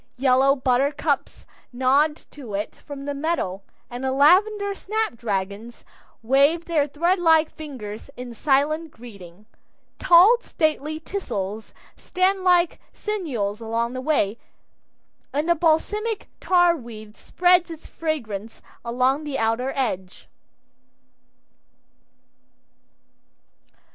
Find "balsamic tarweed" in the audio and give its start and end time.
15.53-17.15